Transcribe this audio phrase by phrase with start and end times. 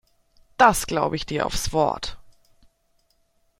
[0.57, 2.17] Das glaube ich dir aufs Wort.